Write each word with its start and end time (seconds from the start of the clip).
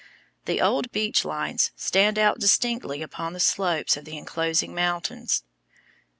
The 0.45 0.59
old 0.61 0.91
beach 0.91 1.23
lines 1.23 1.69
stand 1.75 2.17
out 2.17 2.39
distinctly 2.39 3.03
upon 3.03 3.33
the 3.33 3.39
slopes 3.39 3.95
of 3.97 4.03
the 4.03 4.17
enclosing 4.17 4.73
mountains. 4.73 5.43